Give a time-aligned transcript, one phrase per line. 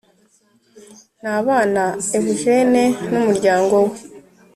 [1.19, 1.83] Ntabana
[2.19, 3.97] Eugene n’ umuryango we